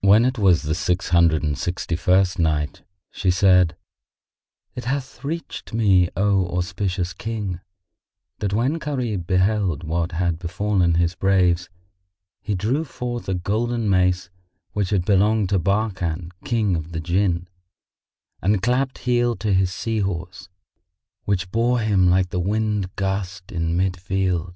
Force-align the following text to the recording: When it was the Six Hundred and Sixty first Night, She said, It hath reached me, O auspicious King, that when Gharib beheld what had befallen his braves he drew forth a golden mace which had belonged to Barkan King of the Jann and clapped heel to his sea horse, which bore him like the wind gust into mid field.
When 0.00 0.24
it 0.24 0.38
was 0.38 0.62
the 0.62 0.74
Six 0.74 1.10
Hundred 1.10 1.42
and 1.42 1.58
Sixty 1.58 1.94
first 1.94 2.38
Night, 2.38 2.84
She 3.10 3.30
said, 3.30 3.76
It 4.74 4.86
hath 4.86 5.22
reached 5.24 5.74
me, 5.74 6.08
O 6.16 6.46
auspicious 6.56 7.12
King, 7.12 7.60
that 8.38 8.54
when 8.54 8.78
Gharib 8.78 9.26
beheld 9.26 9.84
what 9.84 10.12
had 10.12 10.38
befallen 10.38 10.94
his 10.94 11.14
braves 11.14 11.68
he 12.40 12.54
drew 12.54 12.82
forth 12.82 13.28
a 13.28 13.34
golden 13.34 13.90
mace 13.90 14.30
which 14.72 14.88
had 14.88 15.04
belonged 15.04 15.50
to 15.50 15.58
Barkan 15.58 16.30
King 16.46 16.74
of 16.74 16.92
the 16.92 17.00
Jann 17.00 17.46
and 18.40 18.62
clapped 18.62 19.00
heel 19.00 19.36
to 19.36 19.52
his 19.52 19.70
sea 19.70 19.98
horse, 19.98 20.48
which 21.24 21.50
bore 21.50 21.80
him 21.80 22.08
like 22.08 22.30
the 22.30 22.40
wind 22.40 22.96
gust 22.96 23.52
into 23.52 23.74
mid 23.74 24.00
field. 24.00 24.54